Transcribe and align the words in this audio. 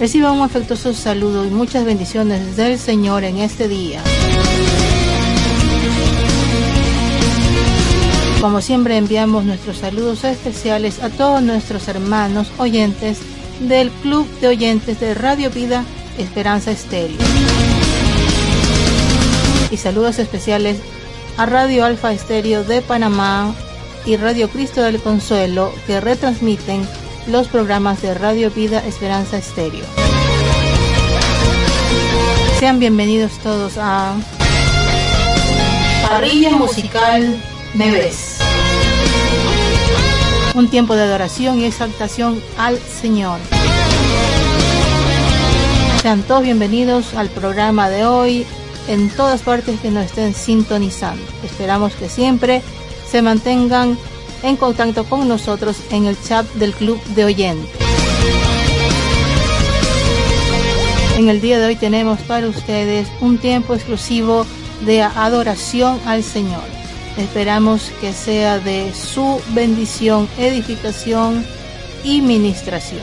Reciba 0.00 0.32
un 0.32 0.40
afectuoso 0.40 0.94
saludo 0.94 1.44
y 1.44 1.50
muchas 1.50 1.84
bendiciones 1.84 2.56
del 2.56 2.78
Señor 2.78 3.22
en 3.22 3.36
este 3.36 3.68
día. 3.68 4.02
Como 8.40 8.62
siempre 8.62 8.96
enviamos 8.96 9.44
nuestros 9.44 9.76
saludos 9.76 10.24
especiales 10.24 11.02
a 11.02 11.10
todos 11.10 11.42
nuestros 11.42 11.86
hermanos 11.86 12.50
oyentes 12.56 13.18
del 13.60 13.90
Club 13.90 14.26
de 14.40 14.48
Oyentes 14.48 15.00
de 15.00 15.12
Radio 15.12 15.50
Vida 15.50 15.84
Esperanza 16.16 16.70
Estéreo. 16.70 17.18
Y 19.70 19.76
saludos 19.76 20.18
especiales 20.18 20.78
a 21.36 21.44
Radio 21.44 21.84
Alfa 21.84 22.10
Estéreo 22.14 22.64
de 22.64 22.80
Panamá 22.80 23.54
y 24.06 24.16
Radio 24.16 24.48
Cristo 24.48 24.80
del 24.80 24.98
Consuelo 24.98 25.74
que 25.86 26.00
retransmiten 26.00 26.88
los 27.26 27.48
programas 27.48 28.02
de 28.02 28.14
Radio 28.14 28.50
Vida 28.50 28.84
Esperanza 28.86 29.38
Estéreo. 29.38 29.84
Sean 32.58 32.78
bienvenidos 32.78 33.32
todos 33.42 33.74
a 33.78 34.14
Parrilla 36.08 36.50
Musical 36.50 37.42
Me 37.74 37.90
Ves. 37.90 38.38
Un 40.54 40.68
tiempo 40.68 40.94
de 40.94 41.02
adoración 41.02 41.60
y 41.60 41.64
exaltación 41.64 42.42
al 42.58 42.78
Señor. 42.78 43.38
Sean 46.02 46.22
todos 46.22 46.42
bienvenidos 46.42 47.14
al 47.14 47.28
programa 47.28 47.88
de 47.88 48.06
hoy 48.06 48.46
en 48.88 49.08
todas 49.10 49.42
partes 49.42 49.78
que 49.80 49.90
nos 49.90 50.06
estén 50.06 50.34
sintonizando. 50.34 51.22
Esperamos 51.44 51.94
que 51.94 52.08
siempre 52.08 52.62
se 53.08 53.22
mantengan 53.22 53.96
en 54.42 54.56
contacto 54.56 55.04
con 55.04 55.28
nosotros 55.28 55.76
en 55.90 56.06
el 56.06 56.20
chat 56.22 56.46
del 56.54 56.72
Club 56.72 57.02
de 57.14 57.24
Oyentes. 57.24 57.70
En 61.18 61.28
el 61.28 61.40
día 61.40 61.58
de 61.58 61.66
hoy 61.66 61.76
tenemos 61.76 62.18
para 62.20 62.48
ustedes 62.48 63.08
un 63.20 63.38
tiempo 63.38 63.74
exclusivo 63.74 64.46
de 64.86 65.02
adoración 65.02 66.00
al 66.06 66.22
Señor. 66.22 66.62
Esperamos 67.18 67.92
que 68.00 68.12
sea 68.12 68.58
de 68.58 68.94
su 68.94 69.40
bendición, 69.50 70.28
edificación 70.38 71.44
y 72.04 72.22
ministración. 72.22 73.02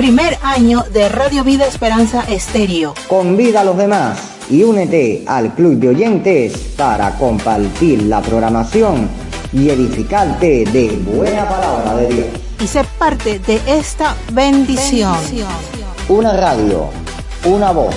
primer 0.00 0.38
año 0.42 0.82
de 0.94 1.10
Radio 1.10 1.44
Vida 1.44 1.66
Esperanza 1.66 2.24
Estéreo. 2.26 2.94
Convida 3.06 3.60
a 3.60 3.64
los 3.64 3.76
demás 3.76 4.18
y 4.48 4.62
únete 4.62 5.24
al 5.26 5.54
club 5.54 5.74
de 5.74 5.90
oyentes 5.90 6.56
para 6.74 7.10
compartir 7.18 8.04
la 8.04 8.22
programación 8.22 9.10
y 9.52 9.68
edificarte 9.68 10.64
de 10.64 10.88
buena 11.04 11.46
palabra 11.46 11.96
de 11.96 12.08
Dios. 12.08 12.26
Y 12.60 12.66
ser 12.66 12.86
parte 12.98 13.40
de 13.40 13.60
esta 13.66 14.16
bendición. 14.32 15.12
bendición. 15.12 15.48
Una 16.08 16.32
radio, 16.32 16.88
una 17.44 17.70
voz, 17.70 17.94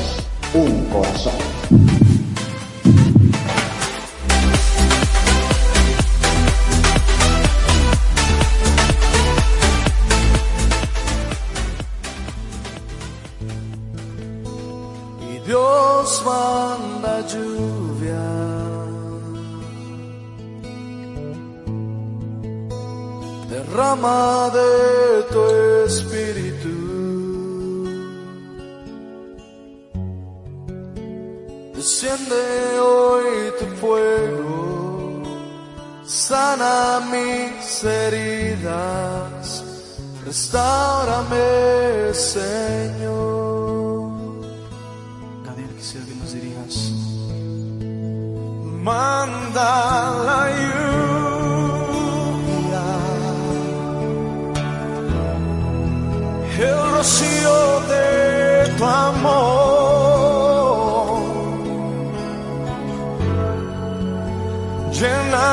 un 0.54 0.84
corazón. 0.92 1.63
Derrama 23.94 24.50
de 24.50 25.24
tu 25.32 25.42
espíritu. 25.86 26.76
Desciende 31.76 32.80
hoy 32.80 33.54
tu 33.60 33.66
fuego, 33.80 35.22
sana 36.06 37.02
mis 37.12 37.84
heridas, 37.84 39.64
restaurame, 40.26 42.14
Señor. 42.14 43.44
manda 48.84 49.72
la 50.26 50.42
lluvia, 50.52 51.43
el 56.60 56.92
rocío 56.92 57.82
de 57.90 58.74
tu 58.78 58.86
amor, 58.86 59.34
llenando 64.92 65.53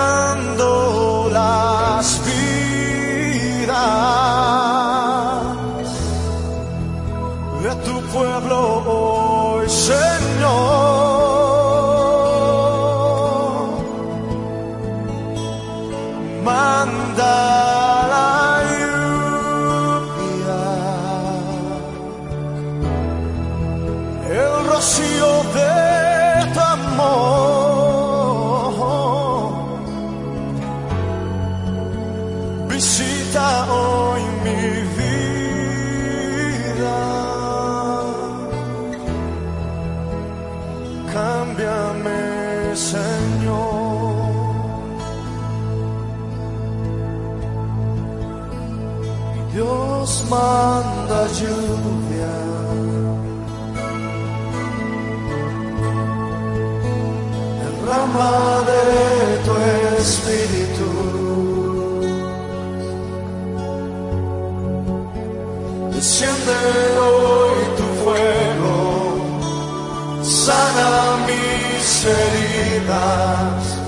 heridas 72.05 73.79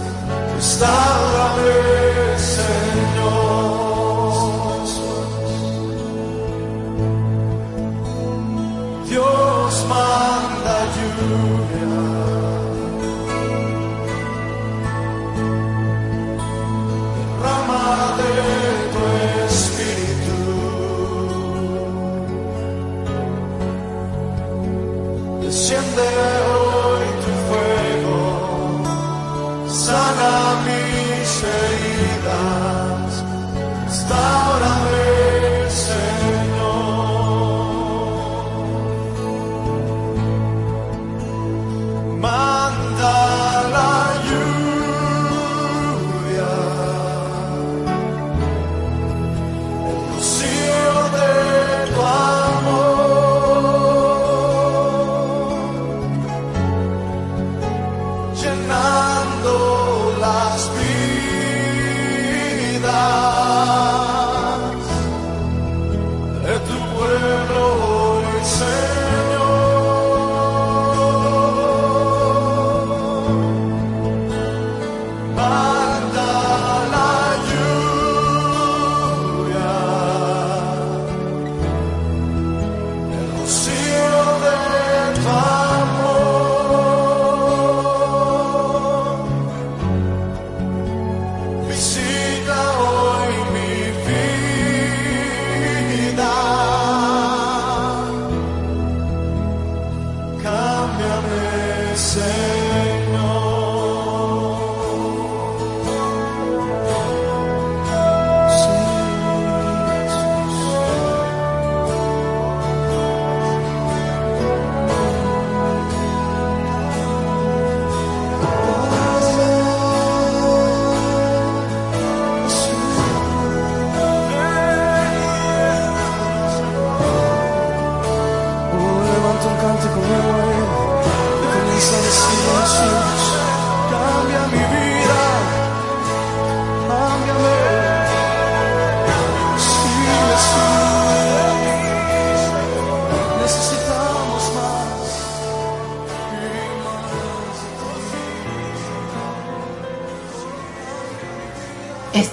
estaban 0.58 2.01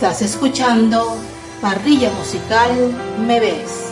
Estás 0.10 0.24
escuchando 0.34 1.18
Parrilla 1.62 2.10
Musical 2.10 2.96
Me 3.28 3.40
Ves. 3.40 3.89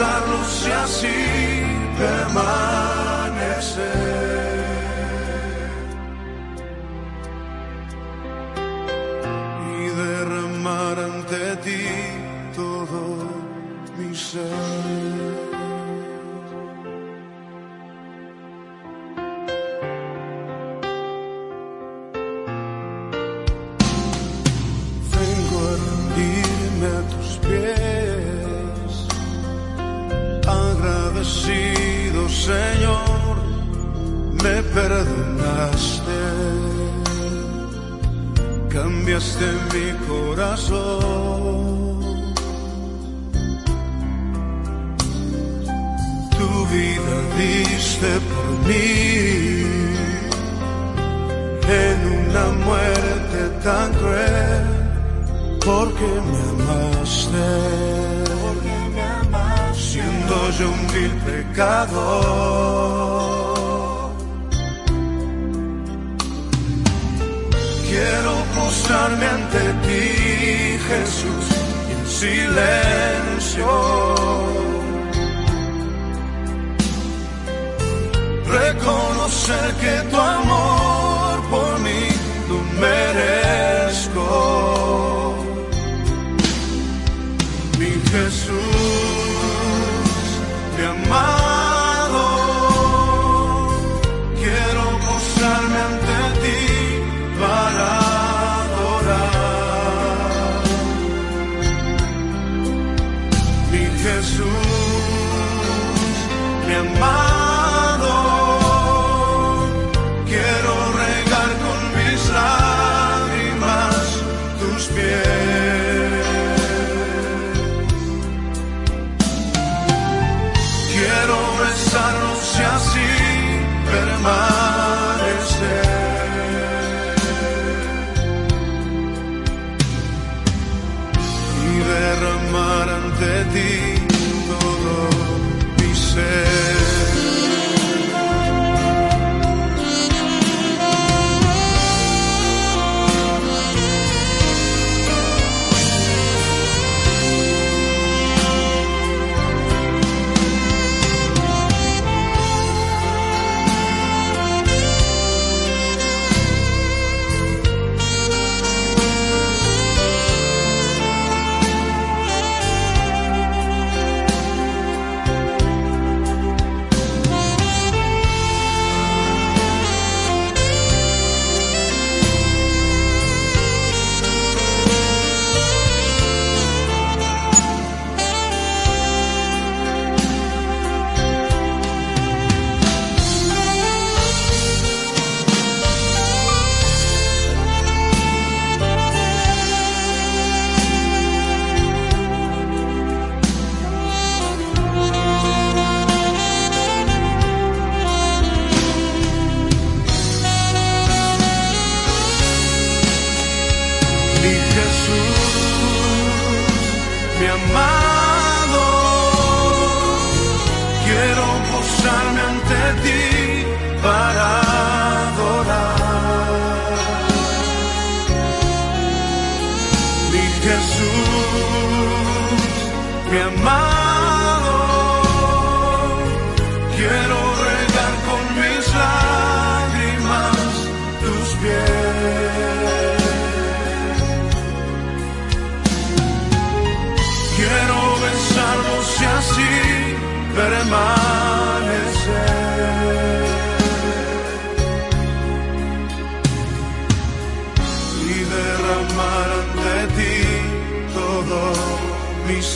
esa 0.00 0.20
luz 0.26 0.66
y 0.66 0.70
así 0.72 1.18
permanecer. 1.98 3.40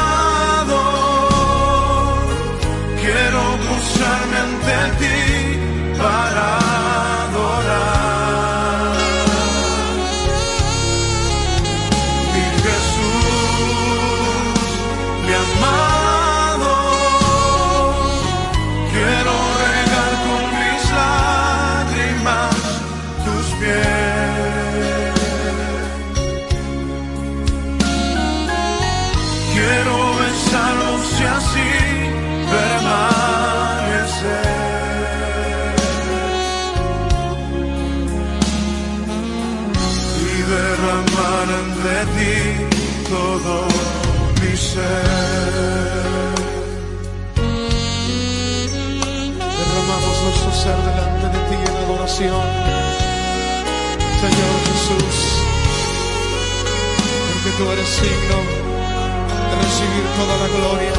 Señor 52.15 52.47
Jesús, 54.71 55.15
porque 57.33 57.51
tú 57.57 57.63
eres 57.71 57.89
signo 57.89 58.37
de 59.49 59.55
recibir 59.61 60.05
toda 60.15 60.37
la 60.37 60.47
gloria, 60.47 60.95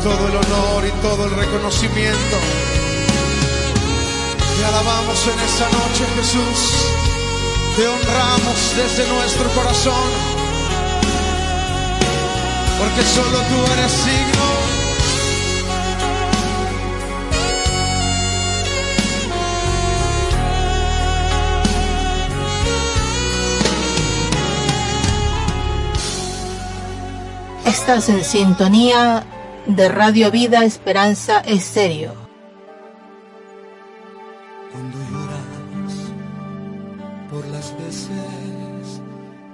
todo 0.00 0.28
el 0.28 0.36
honor 0.36 0.86
y 0.86 0.92
todo 1.02 1.24
el 1.24 1.32
reconocimiento. 1.34 2.36
Te 4.56 4.64
alabamos 4.66 5.26
en 5.26 5.40
esta 5.40 5.68
noche, 5.68 6.06
Jesús, 6.14 6.58
te 7.76 7.88
honramos 7.88 8.76
desde 8.76 9.08
nuestro 9.12 9.48
corazón, 9.50 10.10
porque 12.78 13.02
solo 13.02 13.38
tú 13.50 13.72
eres 13.72 13.90
signo 13.90 14.59
Estás 27.70 28.08
en 28.08 28.24
sintonía 28.24 29.24
de 29.64 29.88
Radio 29.88 30.32
Vida 30.32 30.64
Esperanza 30.64 31.38
Estéreo. 31.38 32.14
Cuando 34.72 34.98
lloras 34.98 35.94
por 37.30 37.46
las 37.46 37.72
veces 37.78 39.00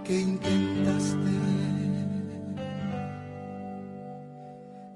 que 0.03 0.19
intentaste 0.19 1.31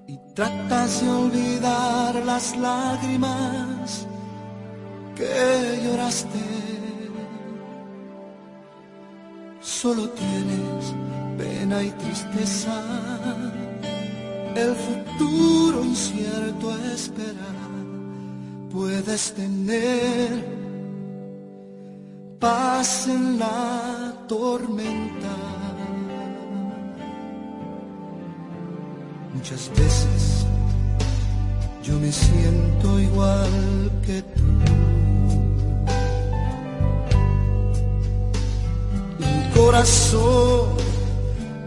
y 0.06 0.18
tratas 0.34 1.02
de 1.02 1.10
olvidar 1.10 2.14
las 2.24 2.56
lágrimas 2.56 4.06
que 5.14 5.82
lloraste, 5.84 6.38
solo 9.60 10.08
tienes 10.08 10.94
pena 11.40 11.82
y 11.82 11.90
tristeza, 11.92 12.76
el 14.54 14.74
futuro 14.74 15.82
incierto 15.82 16.66
esperar, 16.94 17.70
puedes 18.70 19.32
tener 19.32 20.44
paz 22.38 23.08
en 23.08 23.38
la 23.38 24.14
tormenta. 24.28 25.36
Muchas 29.34 29.70
veces 29.70 30.46
yo 31.82 31.98
me 31.98 32.12
siento 32.12 33.00
igual 33.00 33.90
que 34.04 34.22
tú. 34.22 34.42
Corazón 39.54 40.90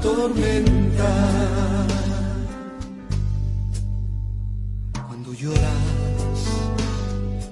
tormenta. 0.00 1.10
Cuando 5.08 5.32
lloras 5.32 6.40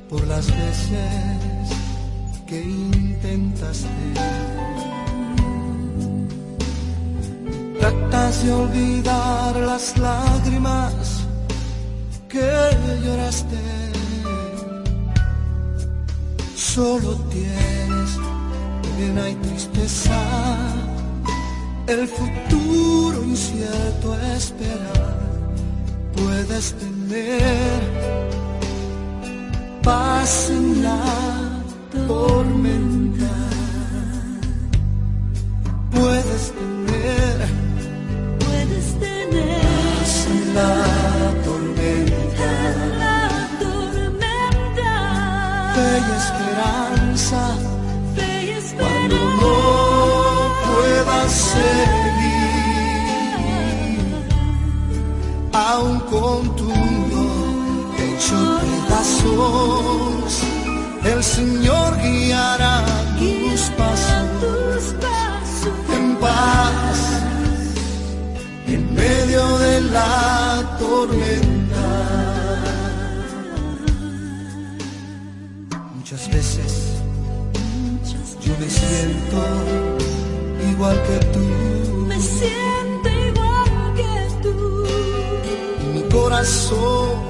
por 0.09 0.27
las 0.27 0.47
veces 0.47 1.69
que 2.47 2.63
intentaste 2.63 3.89
Tratas 7.79 8.45
de 8.45 8.53
olvidar 8.53 9.57
las 9.57 9.97
lágrimas 9.99 11.25
que 12.29 12.51
lloraste. 13.05 13.57
Solo 16.57 17.15
tienes 17.31 18.11
pena 18.97 19.31
y 19.31 19.35
tristeza, 19.37 20.21
el 21.88 22.07
futuro 22.07 23.24
incierto 23.24 24.12
a 24.12 24.37
esperar. 24.37 25.18
Puedes 26.14 26.74
tener 26.74 27.81
paz 29.83 30.51
en 30.51 30.83
la 30.83 31.62
tormenta. 32.07 33.35
Puedes 35.90 36.53
tener 36.53 37.48
Puedes 38.38 38.87
tener 39.01 39.61
paz 39.98 40.27
en 40.27 40.55
la 40.55 40.74
tormenta. 41.44 42.51
la 42.98 43.48
tormenta, 43.61 44.94
y 45.77 46.11
esperanza 46.20 47.68
el 61.05 61.25
Señor 61.25 61.97
guiará 62.03 62.85
tus 63.19 63.61
pasos 63.77 64.29
tus 64.41 64.85
pasos 65.03 65.97
en 65.97 66.17
paz 66.17 66.99
en 68.67 68.95
medio 68.95 69.59
de 69.59 69.81
la 69.81 70.77
tormenta. 70.79 71.87
Muchas 75.97 76.29
veces 76.31 76.73
yo 78.41 78.53
me 78.61 78.69
siento 78.71 79.38
igual 80.71 80.97
que 81.09 81.19
tú 81.35 81.45
me 82.07 82.21
siento 82.21 83.09
igual 83.29 83.95
que 83.97 84.14
tú. 84.43 84.85
y 85.83 85.87
mi 85.95 86.03
corazón 86.09 87.28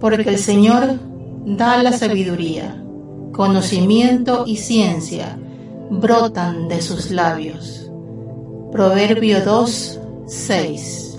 porque 0.00 0.30
el 0.30 0.38
Señor 0.38 0.98
da 1.44 1.82
la 1.82 1.92
sabiduría, 1.92 2.82
conocimiento 3.32 4.44
y 4.46 4.56
ciencia 4.56 5.38
brotan 5.90 6.68
de 6.68 6.80
sus 6.80 7.10
labios. 7.10 7.90
Proverbio 8.72 9.44
2, 9.44 10.00
6. 10.26 11.18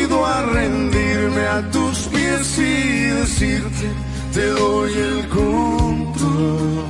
a 0.25 0.41
rendirme 0.43 1.47
a 1.47 1.61
tus 1.71 1.97
pies 2.07 2.57
y 2.57 3.03
decirte, 3.21 3.87
te 4.33 4.45
doy 4.47 4.93
el 4.93 5.27
control. 5.29 6.85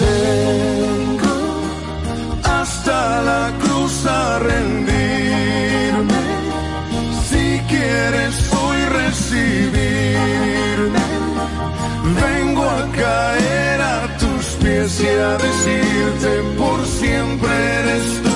Vengo 0.00 1.36
hasta 2.44 3.22
la 3.22 3.52
cruz 3.62 4.06
a 4.06 4.38
rendirme. 4.38 6.20
Si 7.28 7.60
quieres 7.68 8.34
hoy 8.60 8.80
recibirme, 9.00 11.04
vengo 12.22 12.62
a 12.62 12.86
caer 13.02 13.80
a 13.80 14.16
tus 14.18 14.44
pies 14.62 15.00
y 15.00 15.08
a 15.08 15.36
decirte 15.38 16.30
por 16.56 16.86
siempre 16.86 17.50
eres 17.80 18.22
tú 18.22 18.27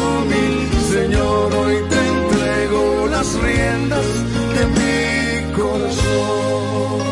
Señor. 1.03 1.53
Hoy 1.55 1.77
te 1.91 2.01
entrego 2.15 3.09
las 3.09 3.29
riendas 3.43 4.07
de 4.55 4.63
mi 4.77 5.53
corazón. 5.57 7.03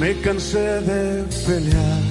Me 0.00 0.10
cansé 0.20 0.68
de 0.90 1.24
pelear 1.46 2.02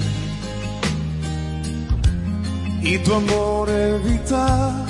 y 2.80 2.98
tu 2.98 3.12
amor 3.12 3.68
evitar. 3.70 4.86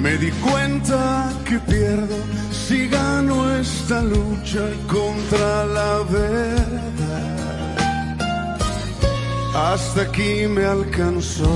Me 0.00 0.16
di 0.16 0.30
cuenta 0.46 1.41
que 1.52 1.58
pierdo 1.72 2.16
si 2.50 2.88
gano 2.88 3.34
esta 3.58 4.00
lucha 4.00 4.64
contra 4.86 5.66
la 5.66 5.98
verdad. 6.18 7.76
Hasta 9.54 10.00
aquí 10.02 10.46
me 10.48 10.64
alcanzó 10.64 11.50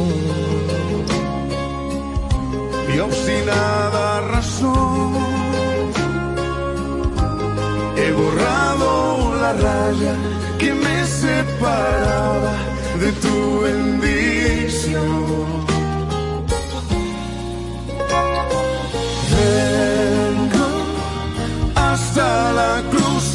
mi 2.89 2.99
obstinada 2.99 4.21
razón. 4.33 5.15
He 7.97 8.13
borrado 8.13 9.35
la 9.41 9.53
raya 9.55 10.15
que 10.59 10.75
me 10.75 11.07
separaba 11.07 12.55
de 13.01 13.13
tu 13.23 13.61
bendición. 13.63 15.37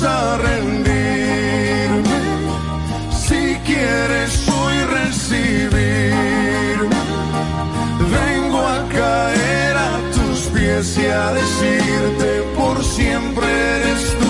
A 0.04 0.38
rendirme. 0.38 2.20
Si 3.12 3.56
quieres 3.66 4.48
hoy 4.50 4.78
recibirme, 5.00 6.96
vengo 8.18 8.60
a 8.60 8.88
caer 8.90 9.78
a 9.78 10.00
tus 10.14 10.40
pies 10.48 10.98
y 10.98 11.06
a 11.06 11.34
decirte 11.34 12.44
por 12.58 12.84
siempre 12.84 13.46
eres 13.46 14.21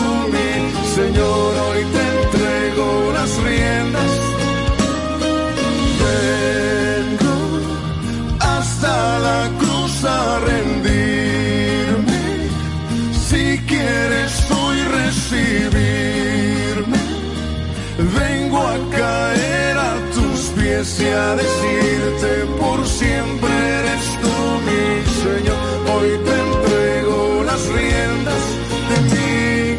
y 20.82 21.06
a 21.10 21.36
decirte 21.36 22.44
por 22.60 22.84
siempre 22.88 23.54
eres 23.54 24.18
tú 24.20 24.34
mi 24.66 25.06
Señor. 25.22 25.56
Hoy 25.94 26.10
te 26.26 26.34
entrego 26.40 27.44
las 27.44 27.62
riendas 27.68 28.44
de 28.90 28.98
mi 29.12 29.30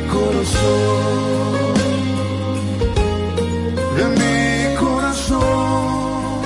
corazón. 0.07 1.75
De 3.97 4.05
mi 4.21 4.77
corazón. 4.77 6.43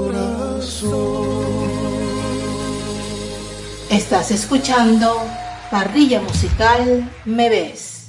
Estás 3.90 4.30
escuchando 4.30 5.20
Parrilla 5.70 6.22
Musical 6.22 7.10
Me 7.26 7.50
Ves. 7.50 7.99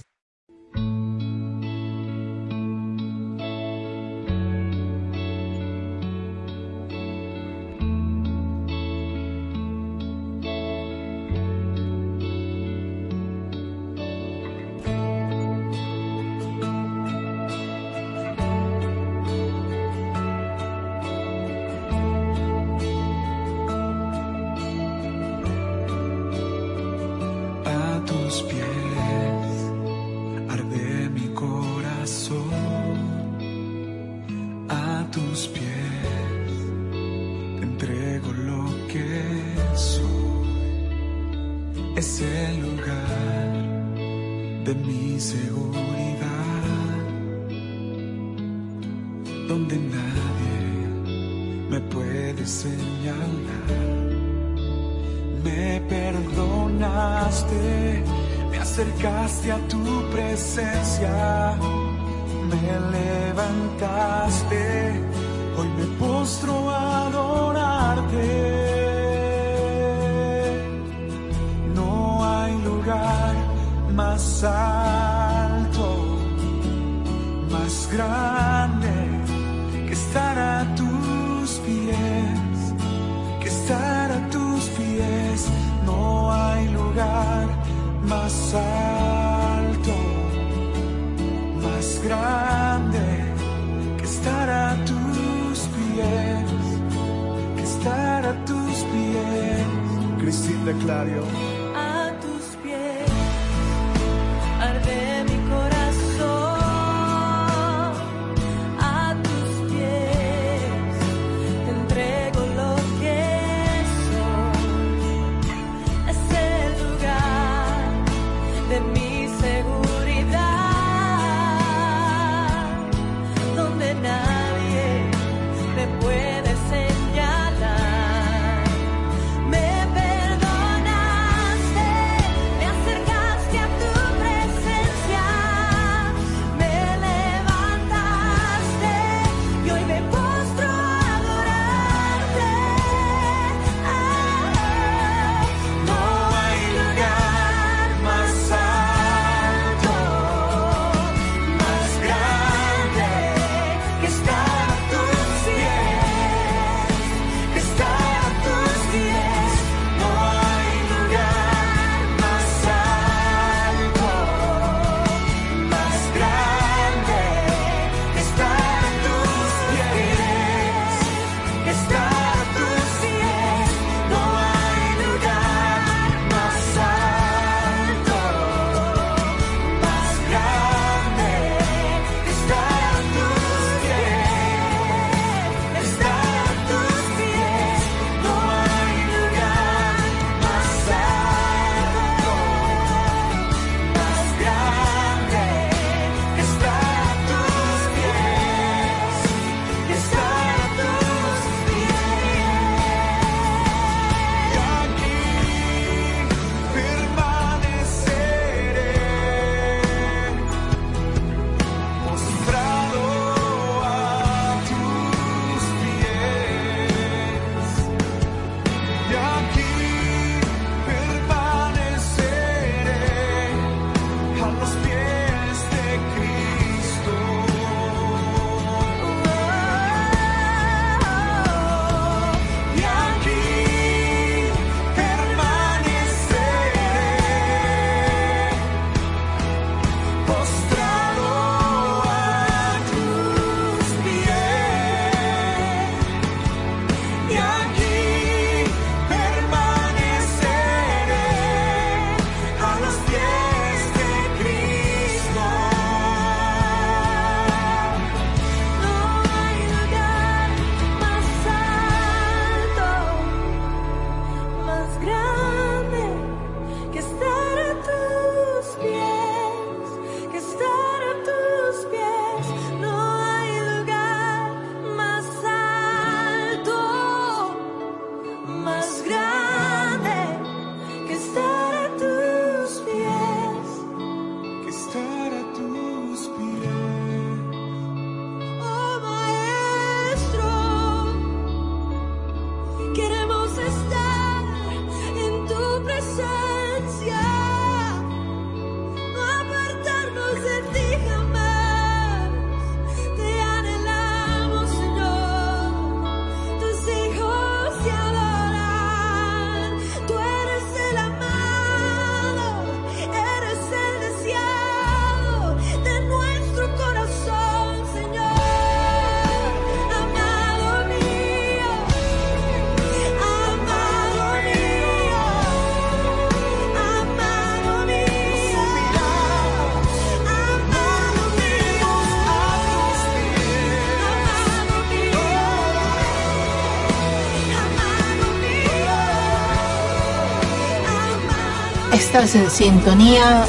Estás 341.93 342.35
en 342.35 342.49
sintonía 342.49 343.45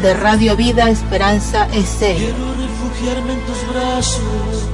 de 0.00 0.14
Radio 0.14 0.56
Vida 0.56 0.88
Esperanza 0.90 1.66
S. 1.74 2.14
Quiero 2.16 2.54
refugiarme 2.54 3.32
en 3.32 3.40
tus 3.40 3.66
brazos. 3.68 4.68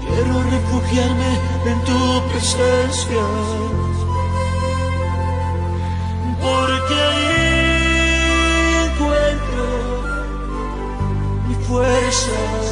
Quiero 0.00 0.42
refugiarme 0.50 1.40
en 1.64 1.84
tu 1.84 2.28
presencia. 2.30 3.24
Porque 6.42 6.94
ahí 6.94 7.36
encuentro 8.84 9.64
mi 11.48 11.54
fuerza. 11.64 12.65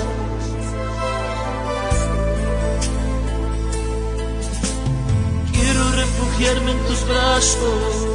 refugiarme 6.35 6.71
en 6.73 6.79
tus 6.87 7.07
brazos. 7.07 8.09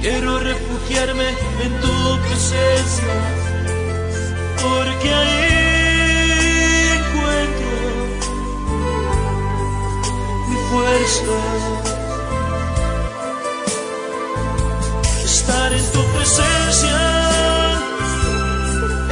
Quiero 0.00 0.38
refugiarme 0.40 1.28
en 1.62 1.80
tu 1.80 2.18
presencia, 2.26 3.14
porque 4.62 5.14
ahí 5.14 5.38
encuentro 6.98 7.76
mi 10.48 10.56
fuerza. 10.70 11.38
Estar 15.24 15.72
en 15.72 15.92
tu 15.92 16.02
presencia 16.16 17.00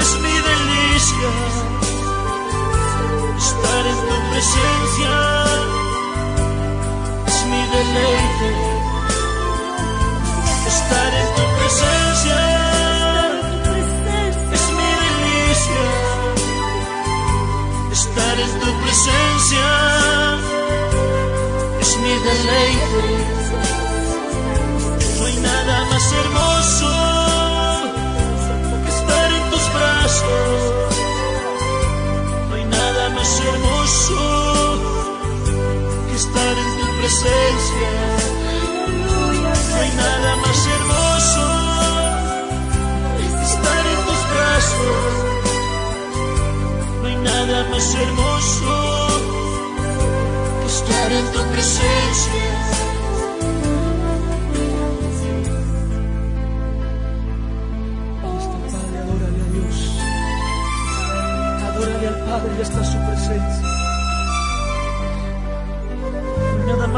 es 0.00 0.10
mi 0.22 0.34
delicia. 0.50 1.30
Estar 3.38 3.86
en 3.86 3.98
tu 4.08 4.16
presencia 4.30 5.75
deleite. 7.76 8.50
Estar 10.72 11.10
en 11.22 11.28
tu 11.36 11.44
presencia 11.58 12.38
es 14.56 14.64
mi 14.78 14.90
delicia. 15.04 15.84
Estar 17.98 18.36
en 18.46 18.52
tu 18.62 18.70
presencia 18.82 19.68
es 21.82 21.90
mi 22.02 22.14
deleite. 22.28 23.04
No 25.18 25.24
hay 25.26 25.36
nada 25.50 25.76
más 25.90 26.04
hermoso 26.20 26.95
presencia. 37.06 37.92
No 39.70 39.76
hay 39.76 39.90
nada 40.04 40.36
más 40.42 40.58
hermoso 40.74 41.44
que 43.16 43.26
estar 43.52 43.84
en 43.94 44.00
tus 44.06 44.22
brazos. 44.32 44.98
No 47.00 47.06
hay 47.06 47.16
nada 47.16 47.58
más 47.70 47.94
hermoso 47.94 48.72
que 50.60 50.66
estar 50.66 51.12
en 51.12 51.26
tu 51.32 51.40
presencia. 51.52 52.45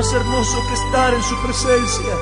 Más 0.08 0.14
hermoso 0.14 0.56
que 0.68 0.74
estar 0.74 1.12
en 1.12 1.22
su 1.22 1.36
presencia. 1.42 2.14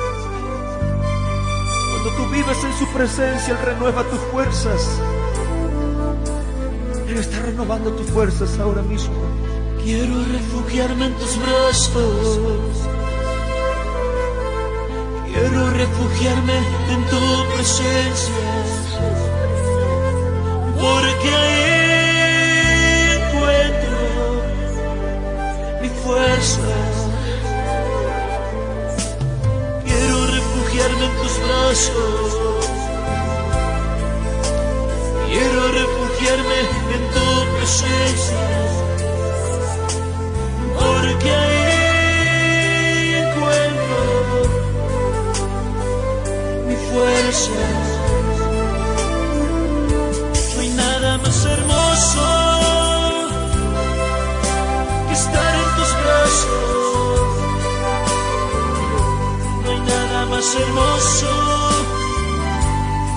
Cuando 1.91 2.09
tú 2.17 2.29
vives 2.31 2.63
en 2.63 2.73
su 2.77 2.85
presencia, 2.87 3.53
Él 3.53 3.59
renueva 3.63 4.03
tus 4.03 4.19
fuerzas. 4.31 4.99
Él 7.07 7.17
está 7.17 7.39
renovando 7.43 7.91
tus 7.91 8.07
fuerzas 8.07 8.59
ahora 8.59 8.81
mismo. 8.81 9.15
Quiero 9.83 10.15
refugiarme 10.33 11.05
en 11.05 11.13
tus 11.15 11.37
brazos. 11.37 12.37
Quiero 15.25 15.69
refugiarme 15.71 16.57
en 16.89 17.05
tu 17.05 17.19
presencia. 17.55 18.33
Porque 20.75 21.29
ahí 21.35 23.11
encuentro 23.21 23.97
mi 25.81 25.89
fuerza. 25.89 26.76
Quiero 35.27 35.61
refugiarme 35.71 36.59
en 36.95 37.03
tu 37.13 37.27
presencia. 37.55 38.43
Porque 40.75 41.29
ahí 41.29 41.63
encuentro 43.23 43.99
mi 46.67 46.75
fuerza. 46.89 47.76
Más 60.37 60.55
hermoso 60.55 61.27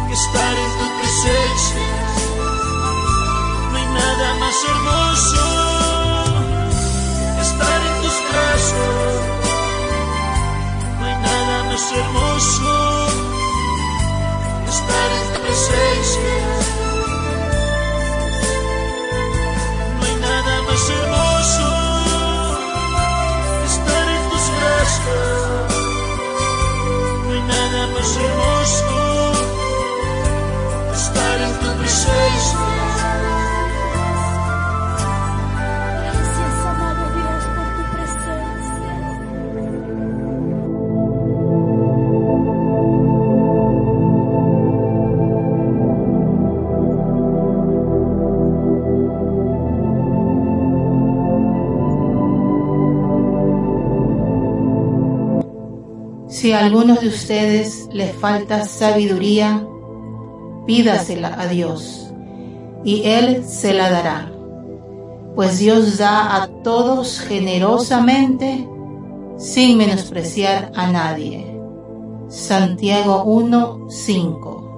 que 0.09 0.15
estar 0.15 0.55
en 0.65 0.71
tu 0.79 0.87
presencia. 0.99 1.89
No 3.71 3.77
hay 3.77 3.89
nada 4.01 4.35
más 4.41 4.57
hermoso 4.71 5.45
que 7.37 7.43
estar 7.43 7.81
en 7.89 7.97
tus 8.03 8.17
brazos. 8.29 9.13
No 10.99 11.05
hay 11.07 11.17
nada 11.29 11.65
más 11.65 11.93
hermoso 11.93 12.73
que 14.65 14.71
estar 14.71 15.09
en 15.19 15.35
tu 15.35 15.41
presencia. 15.43 16.80
No 27.81 27.87
hay 27.87 28.03
nada 31.15 32.40
Si 56.51 56.55
a 56.55 56.65
alguno 56.65 56.97
de 56.97 57.07
ustedes 57.07 57.89
les 57.93 58.13
falta 58.13 58.65
sabiduría, 58.65 59.65
pídasela 60.67 61.41
a 61.41 61.47
Dios, 61.47 62.13
y 62.85 63.03
Él 63.05 63.45
se 63.45 63.73
la 63.73 63.89
dará. 63.89 64.33
Pues 65.37 65.61
Dios 65.61 65.99
da 65.99 66.43
a 66.43 66.49
todos 66.65 67.21
generosamente, 67.21 68.69
sin 69.39 69.79
menospreciar 69.79 70.73
a 70.75 70.91
nadie. 70.91 71.57
Santiago 72.27 73.23
1, 73.23 73.89
5. 73.89 74.70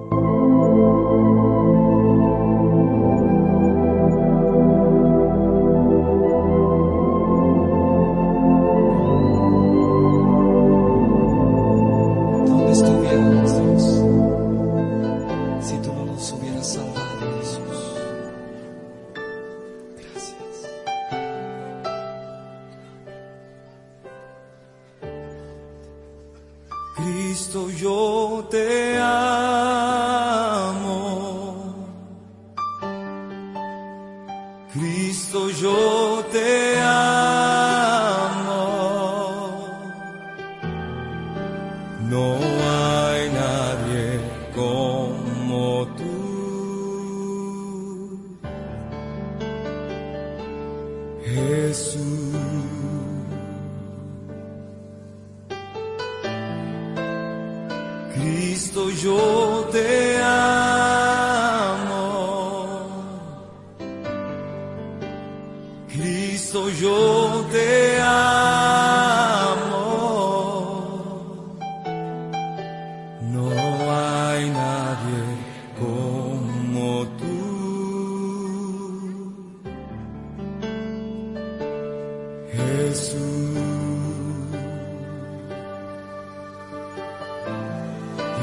Jesús. 82.93 83.17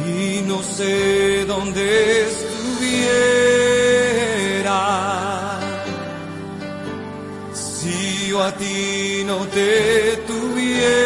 Y 0.06 0.42
no 0.48 0.60
sé 0.62 1.44
dónde 1.44 1.82
estuviera 2.26 3.20
si 7.52 8.28
yo 8.30 8.42
a 8.42 8.50
ti 8.52 9.22
no 9.24 9.38
te 9.56 10.16
tuviera, 10.30 10.98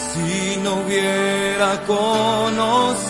si 0.00 0.56
no 0.62 0.70
hubiera 0.80 1.70
conocido 1.86 3.03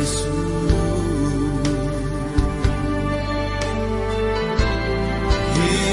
Y 0.00 0.02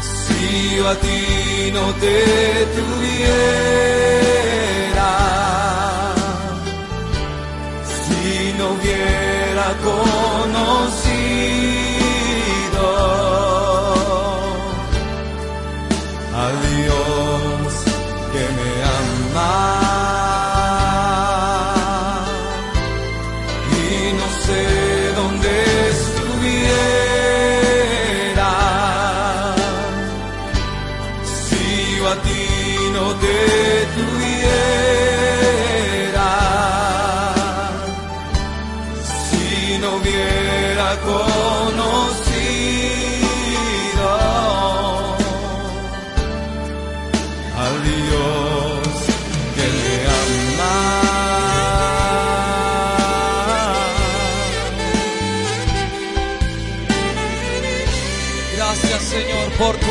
si 0.00 0.76
yo 0.76 0.84
a 0.88 0.94
ti 0.94 1.20
no 1.72 1.84
te 1.94 2.16
tuviera, 2.76 3.34
si 8.06 8.54
no 8.56 8.64
hubiera 8.74 9.66
conocido. 9.82 11.03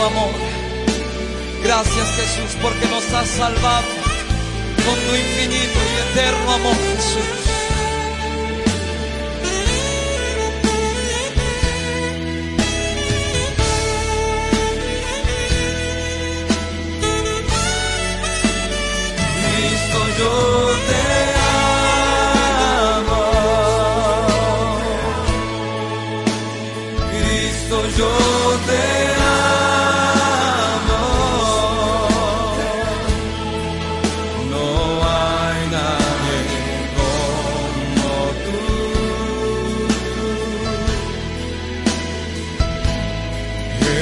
amor. 0.06 0.32
Gracias 1.64 2.08
Jesús 2.16 2.58
porque 2.62 2.86
nos 2.88 3.04
has 3.14 3.28
salvado 3.28 3.88
con 4.86 4.96
tu 4.96 5.16
infinito 5.16 5.80
y 5.92 6.12
eterno 6.12 6.52
amor 6.54 6.76
Jesús. 6.76 7.43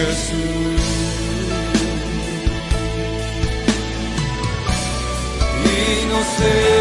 Jesús. 0.05 0.81
Y 5.65 6.05
no 6.07 6.19
sé. 6.37 6.80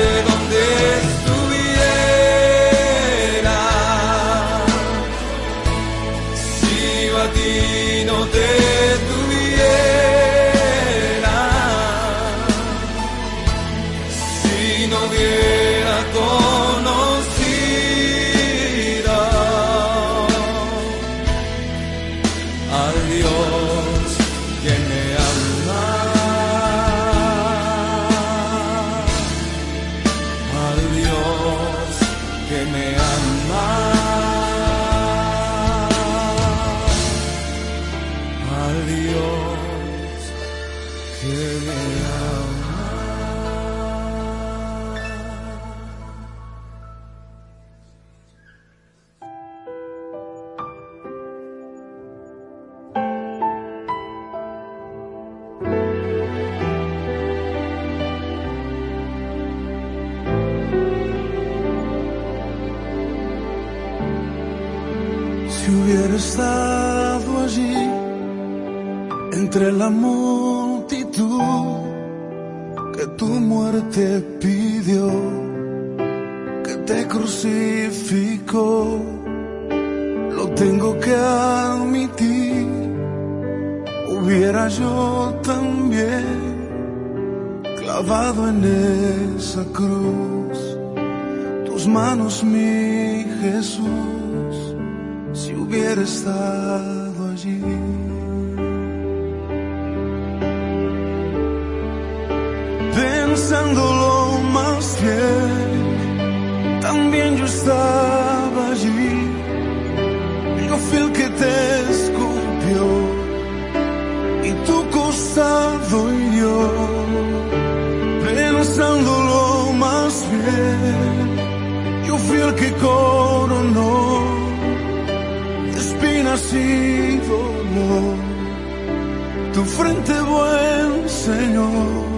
Buen 130.09 131.09
Señor 131.09 132.11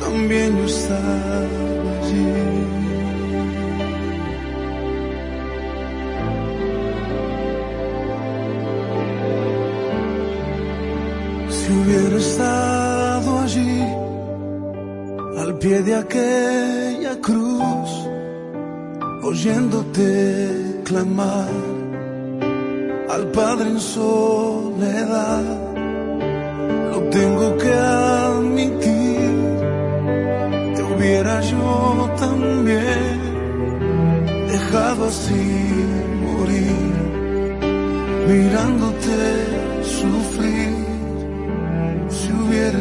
también 0.00 0.56
yo 0.58 0.64
estaba 0.64 1.90
allí. 2.02 2.32
Si 11.50 11.72
hubiera 11.72 12.16
estado 12.16 13.38
allí, 13.40 13.80
al 15.38 15.58
pie 15.58 15.82
de 15.82 15.94
aquella 15.96 17.20
cruz, 17.20 17.90
oyéndote 19.22 20.80
clamar 20.84 21.48
al 23.08 23.30
Padre 23.30 23.70
en 23.70 23.80
soledad, 23.80 25.63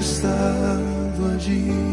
estado 0.04 1.32
allí. 1.34 1.93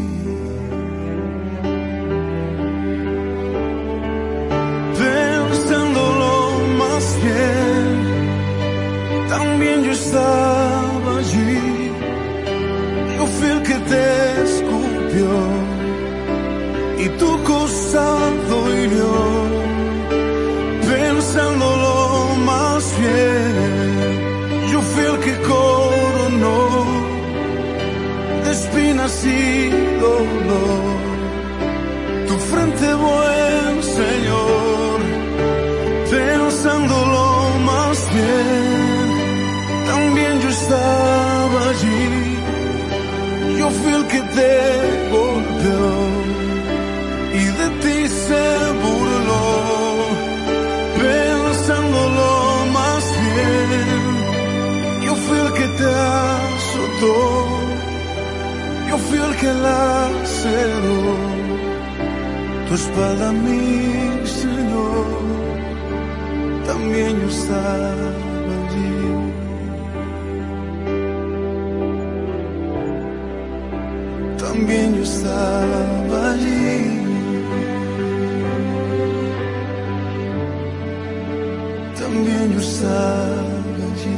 que 44.11 44.21
te 44.37 44.53
golpeó 45.15 45.93
y 47.41 47.43
de 47.59 47.67
ti 47.81 47.97
se 48.27 48.45
burló, 48.83 49.45
pensándolo 51.01 52.29
más 52.77 53.03
bien. 53.25 54.01
Yo 55.05 55.15
fui 55.15 55.37
el 55.45 55.53
que 55.59 55.67
te 55.79 55.89
azotó, 56.45 57.17
yo 58.89 58.97
fui 59.05 59.17
el 59.27 59.35
que 59.41 59.51
laceró 59.67 61.01
tu 62.67 62.73
espada, 62.75 63.31
mi 63.31 64.27
Señor, 64.41 65.07
también 66.65 67.13
yo 67.21 67.27
estaba 67.27 68.20
También 74.61 74.95
yo 74.95 75.01
estaba 75.01 76.33
allí. 76.33 77.01
también 81.99 82.53
yo 82.53 82.59
estaba 82.59 83.41
allí. 83.87 84.17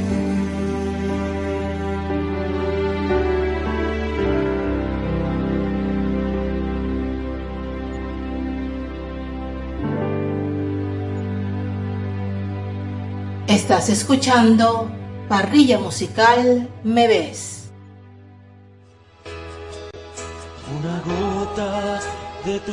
Estás 13.48 13.88
escuchando 13.88 14.92
Parrilla 15.30 15.80
Musical 15.80 16.68
Me 16.84 17.08
Ves. 17.08 17.53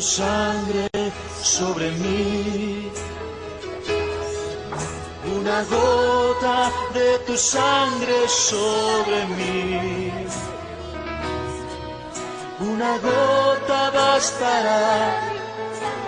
Sangre 0.00 0.88
sobre 1.42 1.90
mí 1.92 2.90
una 5.50 5.64
gota 5.64 6.70
de 6.94 7.18
tu 7.26 7.36
sangre 7.36 8.28
sobre 8.28 9.26
mí. 9.36 10.10
Una 12.60 12.98
gota 12.98 13.90
bastará 13.90 15.20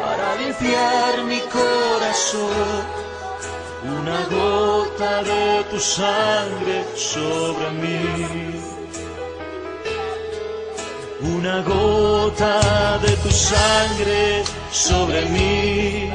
para 0.00 0.36
limpiar 0.36 1.24
mi 1.24 1.40
corazón. 1.58 2.84
Una 3.98 4.20
gota 4.36 5.22
de 5.22 5.64
tu 5.70 5.78
sangre 5.80 6.84
sobre 6.94 7.70
mí. 7.82 8.71
Una 11.22 11.62
gota 11.62 12.98
de 12.98 13.16
tu 13.16 13.30
sangre 13.30 14.42
sobre 14.70 15.24
mí 15.26 16.12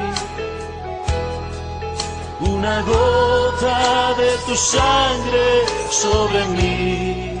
una 2.40 2.82
gota 2.82 4.14
de 4.16 4.30
tu 4.46 4.54
sangre 4.54 5.66
sobre 5.90 6.44
mí. 6.56 7.40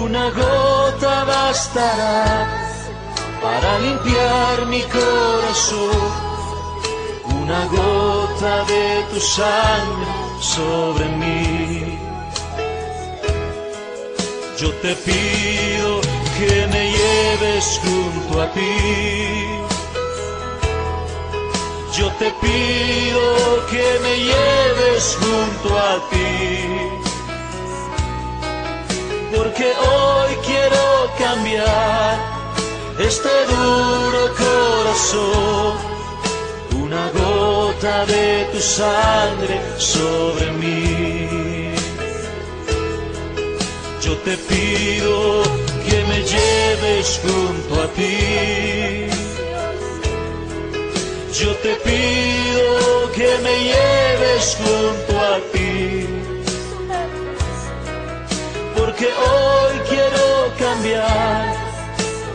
Una 0.00 0.30
gota 0.30 1.24
bastará 1.24 2.46
para 3.40 3.78
limpiar 3.78 4.66
mi 4.66 4.82
corazón. 4.82 6.10
Una 7.42 7.64
gota 7.66 8.64
de 8.64 9.04
tu 9.10 9.20
sangre 9.20 10.12
sobre 10.40 11.08
mí. 11.08 12.11
Yo 14.62 14.70
te 14.74 14.94
pido 14.94 16.00
que 16.38 16.68
me 16.68 16.92
lleves 16.92 17.80
junto 17.82 18.42
a 18.42 18.52
ti. 18.52 18.76
Yo 21.98 22.08
te 22.20 22.30
pido 22.40 23.66
que 23.72 23.98
me 24.04 24.14
lleves 24.28 25.18
junto 25.20 25.76
a 25.76 26.08
ti, 26.10 26.28
porque 29.36 29.72
hoy 29.90 30.32
quiero 30.46 31.10
cambiar 31.18 32.20
este 33.00 33.32
duro 33.50 34.32
corazón, 34.44 35.74
una 36.84 37.10
gota 37.10 38.06
de 38.06 38.48
tu 38.52 38.60
sangre 38.60 39.60
sobre 39.76 40.52
mí. 40.52 41.51
Yo 44.12 44.18
te 44.18 44.36
pido 44.36 45.42
que 45.88 46.04
me 46.04 46.18
lleves 46.22 47.18
junto 47.24 47.82
a 47.82 47.86
ti. 47.96 49.06
Yo 51.40 51.56
te 51.64 51.74
pido 51.76 53.10
que 53.16 53.30
me 53.42 53.54
lleves 53.70 54.58
junto 54.60 55.18
a 55.18 55.38
ti. 55.52 56.06
Porque 58.76 59.06
hoy 59.06 59.80
quiero 59.88 60.52
cambiar 60.58 61.54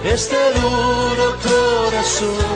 este 0.03 0.37
duro 0.59 1.37
corazón. 1.43 2.47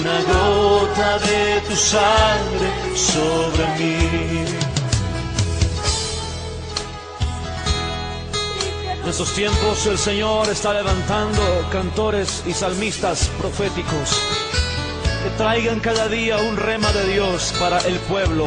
Una 0.00 0.22
gota 0.32 1.18
de 1.20 1.60
tu 1.68 1.76
sangre 1.76 2.68
sobre 2.96 3.64
mí. 3.78 4.75
Estos 9.18 9.32
tiempos 9.32 9.86
el 9.86 9.96
Señor 9.96 10.46
está 10.50 10.74
levantando 10.74 11.40
cantores 11.72 12.42
y 12.46 12.52
salmistas 12.52 13.30
proféticos 13.38 14.10
que 15.22 15.30
traigan 15.38 15.80
cada 15.80 16.06
día 16.06 16.36
un 16.36 16.54
rema 16.54 16.92
de 16.92 17.14
Dios 17.14 17.54
para 17.58 17.78
el 17.78 17.98
pueblo 18.00 18.46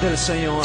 del 0.00 0.16
Señor. 0.16 0.64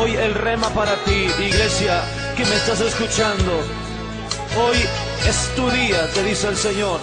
Hoy 0.00 0.16
el 0.16 0.32
rema 0.32 0.70
para 0.70 0.94
ti, 1.04 1.28
iglesia, 1.44 2.00
que 2.34 2.46
me 2.46 2.54
estás 2.54 2.80
escuchando. 2.80 3.52
Hoy 4.58 4.78
es 5.28 5.54
tu 5.54 5.68
día, 5.68 6.08
te 6.14 6.24
dice 6.24 6.48
el 6.48 6.56
Señor. 6.56 7.00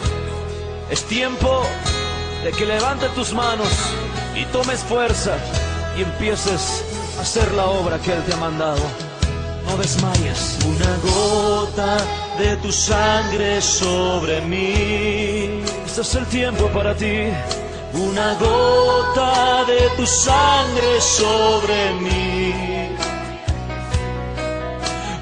Es 0.89 1.03
tiempo 1.03 1.61
de 2.43 2.49
que 2.53 2.65
levantes 2.65 3.13
tus 3.13 3.35
manos 3.35 3.69
y 4.35 4.45
tomes 4.45 4.79
fuerza 4.79 5.37
y 5.95 6.01
empieces 6.01 6.83
a 7.19 7.21
hacer 7.21 7.51
la 7.51 7.65
obra 7.65 7.99
que 7.99 8.13
Él 8.13 8.23
te 8.23 8.33
ha 8.33 8.37
mandado 8.37 9.08
no 9.69 9.77
desmayes. 9.77 10.57
Una 10.65 10.93
gota 11.03 11.97
de 12.37 12.55
tu 12.57 12.71
sangre 12.71 13.61
sobre 13.61 14.41
mí. 14.41 15.61
Este 15.85 16.01
es 16.01 16.15
el 16.15 16.25
tiempo 16.27 16.67
para 16.67 16.95
ti. 16.95 17.27
Una 17.93 18.33
gota 18.35 19.65
de 19.65 19.81
tu 19.97 20.05
sangre 20.05 21.01
sobre 21.01 21.93
mí. 22.01 22.95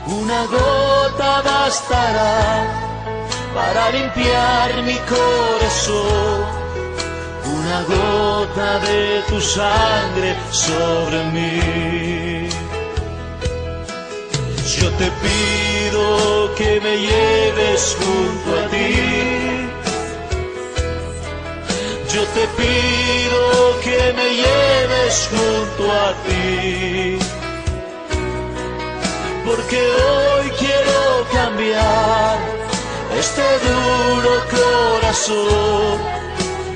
Una 0.07 0.45
gota 0.45 1.41
bastará 1.41 2.65
para 3.55 3.91
limpiar 3.91 4.83
mi 4.83 4.97
corazón. 5.13 6.39
Una 7.57 7.77
gota 7.83 8.79
de 8.79 9.21
tu 9.29 9.41
sangre 9.41 10.35
sobre 10.51 11.23
mí. 11.35 12.66
Yo 14.79 14.91
te 14.91 15.09
pido 15.23 16.55
que 16.55 16.79
me 16.79 16.97
lleves 16.97 17.97
junto 17.99 18.59
a 18.59 18.67
ti. 18.69 19.69
Yo 22.13 22.23
te 22.35 22.47
pido 22.59 23.79
que 23.83 24.13
me 24.17 24.27
lleves 24.41 25.29
junto 25.31 25.91
a 25.91 26.13
ti. 26.25 27.17
Porque 29.45 29.79
hoy 29.79 30.49
quiero 30.59 31.27
cambiar 31.33 32.37
este 33.17 33.45
duro 33.65 34.31
corazón. 34.57 35.97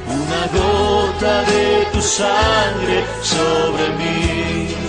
Una 0.07 0.41
gota 0.57 1.43
de 1.43 1.85
tu 1.93 2.01
sangre 2.01 3.05
sobre 3.21 3.89
mí. 3.99 4.80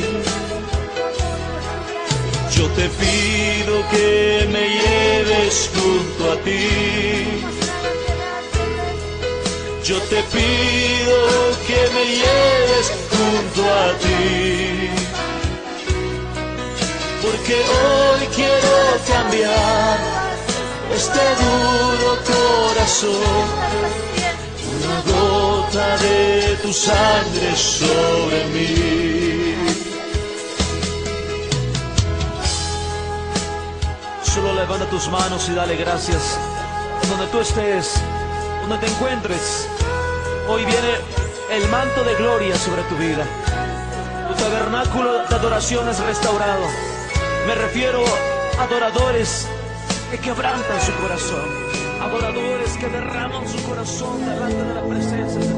Yo 2.62 2.68
te 2.68 2.88
pido 2.90 3.74
que 3.90 4.48
me 4.52 4.68
lleves 4.68 5.68
junto 5.74 6.30
a 6.30 6.36
ti. 6.44 7.42
Yo 9.82 9.98
te 10.02 10.22
pido 10.34 11.18
que 11.66 11.80
me 11.92 12.04
lleves 12.20 12.86
junto 13.10 13.60
a 13.68 13.98
ti. 13.98 14.90
Porque 17.20 17.54
hoy 17.54 18.26
quiero 18.36 18.76
cambiar 19.08 19.98
este 20.94 21.24
duro 21.42 22.10
corazón. 22.30 23.44
Una 24.76 24.96
gota 25.10 25.96
de 25.96 26.56
tu 26.62 26.72
sangre 26.72 27.56
sobre 27.56 28.44
mí. 28.54 29.71
Solo 34.42 34.54
levanta 34.54 34.90
tus 34.90 35.08
manos 35.08 35.48
y 35.48 35.54
dale 35.54 35.76
gracias. 35.76 36.36
Donde 37.08 37.28
tú 37.28 37.38
estés, 37.38 37.94
donde 38.62 38.84
te 38.84 38.92
encuentres, 38.92 39.68
hoy 40.48 40.64
viene 40.64 40.96
el 41.52 41.68
manto 41.68 42.02
de 42.02 42.16
gloria 42.16 42.56
sobre 42.56 42.82
tu 42.82 42.96
vida. 42.96 43.24
Tu 44.26 44.34
tabernáculo 44.34 45.28
de 45.28 45.34
adoración 45.36 45.88
es 45.88 46.00
restaurado. 46.00 46.64
Me 47.46 47.54
refiero 47.54 48.02
a 48.58 48.64
adoradores 48.64 49.46
que 50.10 50.18
quebrantan 50.18 50.80
su 50.80 50.92
corazón. 51.00 51.44
Adoradores 52.00 52.76
que 52.78 52.88
derraman 52.88 53.48
su 53.48 53.62
corazón 53.62 54.26
delante 54.26 54.60
de 54.60 54.74
la 54.74 54.82
presencia 54.82 55.51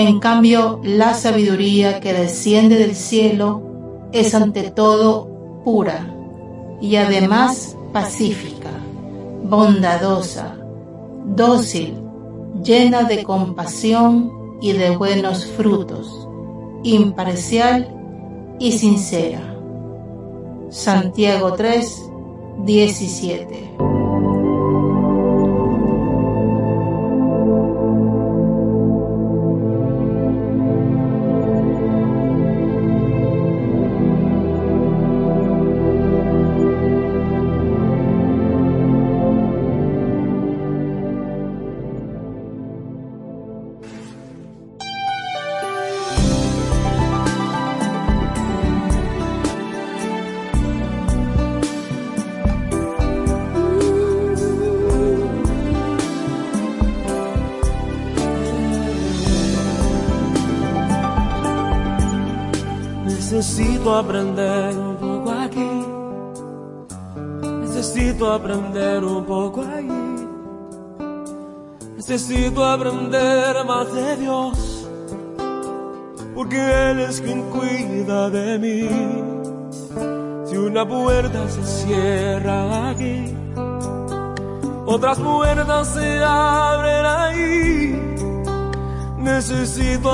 En 0.00 0.18
cambio, 0.18 0.80
la 0.82 1.12
sabiduría 1.12 2.00
que 2.00 2.14
desciende 2.14 2.76
del 2.76 2.96
cielo 2.96 3.60
es 4.12 4.34
ante 4.34 4.70
todo 4.70 5.28
pura 5.62 6.16
y 6.80 6.96
además 6.96 7.76
pacífica, 7.92 8.70
bondadosa, 9.44 10.56
dócil, 11.26 11.98
llena 12.64 13.02
de 13.02 13.24
compasión 13.24 14.32
y 14.62 14.72
de 14.72 14.96
buenos 14.96 15.44
frutos, 15.44 16.26
imparcial 16.82 17.94
y 18.58 18.72
sincera. 18.72 19.54
Santiago 20.70 21.52
3, 21.52 22.10
17. 22.64 23.89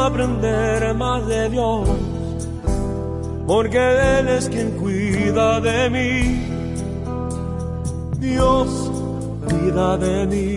Aprender 0.07 0.95
más 0.95 1.27
de 1.27 1.49
Dios 1.51 1.89
porque 3.47 3.79
Él 4.19 4.29
es 4.29 4.49
quien 4.49 4.73
cuida 4.73 5.61
de 5.61 5.91
mí. 5.91 6.43
Dios 8.19 8.91
cuida 9.49 9.97
de 9.97 10.27
mí. 10.27 10.57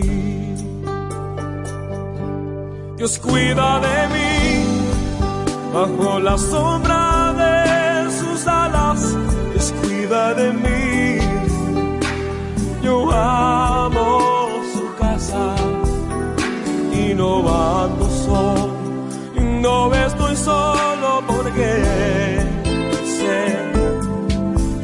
Dios 2.96 3.18
cuida 3.18 3.80
de 3.80 4.08
mí 4.14 4.64
bajo 5.72 6.18
la 6.20 6.36
sombra 6.36 7.32
de 7.42 8.10
sus 8.10 8.46
alas. 8.46 9.16
cuida 9.82 10.34
de 10.34 10.52
mí. 10.52 11.18
Yo 12.82 13.10
amo 13.12 13.79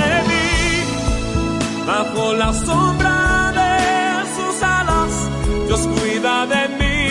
De 0.00 0.12
mí 0.28 0.48
bajo 1.86 2.24
la 2.42 2.50
sombra 2.52 3.18
de 3.60 3.74
sus 4.36 4.56
alas. 4.78 5.12
Dios 5.66 5.82
cuida 5.94 6.34
de 6.54 6.62
mí. 6.78 7.08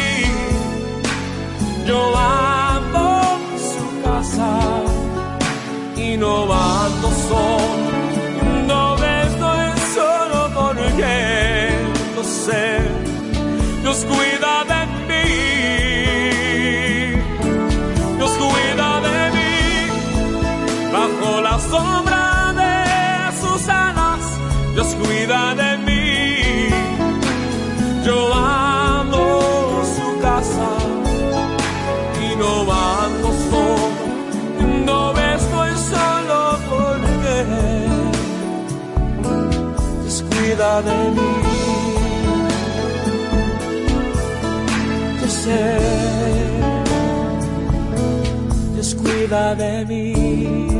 Yo 1.87 1.99
amo 2.17 3.09
su 3.71 3.85
casa 4.05 4.51
y 5.95 6.17
no 6.17 6.33
ando 6.53 7.09
solo. 7.29 7.87
No 8.71 8.81
estoy 9.21 9.67
solo 9.97 10.39
porque 10.57 11.15
lo 12.15 12.23
sé. 12.45 12.67
Dios 13.81 13.97
cuida 14.11 14.36
de 40.81 41.11
mí. 41.11 41.31
Yo 45.21 45.29
sé, 45.29 45.77
Dios 48.73 48.95
cuida 48.95 49.55
de 49.55 49.85
mí. 49.85 50.77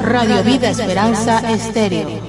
Radio 0.00 0.42
Vida 0.42 0.70
Esperanza 0.70 1.52
Estéreo. 1.52 2.27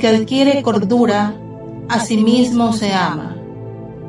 El 0.00 0.06
que 0.08 0.16
adquiere 0.16 0.62
cordura, 0.62 1.34
a 1.90 2.00
sí 2.00 2.16
mismo 2.16 2.72
se 2.72 2.94
ama, 2.94 3.36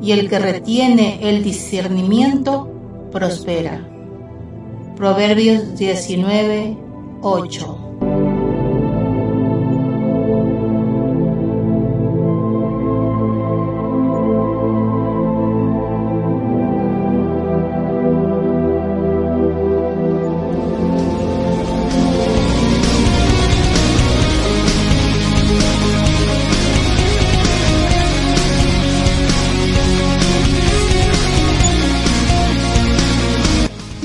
y 0.02 0.14
el 0.14 0.30
que 0.30 0.39
retiene 0.39 1.20
el 1.22 1.44
discernimiento, 1.44 2.70
prospera. 3.12 3.86
Proverbios 4.96 5.78
19, 5.78 6.78
8. 7.22 7.81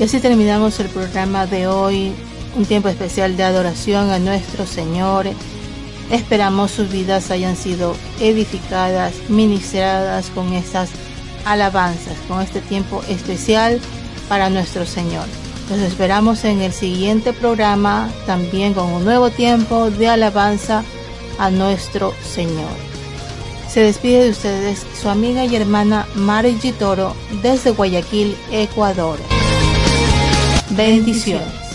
Así 0.07 0.21
terminamos 0.21 0.79
el 0.79 0.87
programa 0.87 1.47
de 1.47 1.67
hoy, 1.67 2.13
un 2.55 2.65
tiempo 2.65 2.87
especial 2.87 3.35
de 3.35 3.43
adoración 3.43 4.09
a 4.09 4.19
nuestro 4.19 4.65
Señor. 4.65 5.27
Esperamos 6.09 6.71
sus 6.71 6.89
vidas 6.89 7.29
hayan 7.29 7.57
sido 7.57 7.93
edificadas, 8.21 9.13
ministradas 9.27 10.27
con 10.27 10.53
estas 10.53 10.91
alabanzas, 11.43 12.15
con 12.29 12.41
este 12.41 12.61
tiempo 12.61 13.03
especial 13.09 13.81
para 14.29 14.49
nuestro 14.49 14.85
Señor. 14.85 15.25
Los 15.69 15.79
esperamos 15.79 16.45
en 16.45 16.61
el 16.61 16.71
siguiente 16.71 17.33
programa, 17.33 18.09
también 18.25 18.73
con 18.73 18.89
un 18.89 19.03
nuevo 19.03 19.29
tiempo 19.29 19.89
de 19.89 20.07
alabanza 20.07 20.85
a 21.37 21.49
nuestro 21.51 22.13
Señor. 22.23 22.77
Se 23.67 23.81
despide 23.81 24.23
de 24.23 24.29
ustedes 24.29 24.85
su 25.01 25.09
amiga 25.09 25.43
y 25.43 25.53
hermana 25.53 26.07
Mari 26.15 26.53
Toro 26.79 27.13
desde 27.41 27.71
Guayaquil, 27.71 28.37
Ecuador. 28.53 29.19
Bendiciones. 30.71 31.66